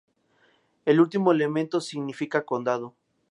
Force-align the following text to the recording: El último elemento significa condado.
El 0.85 0.99
último 0.99 1.31
elemento 1.31 1.79
significa 1.79 2.43
condado. 2.43 2.95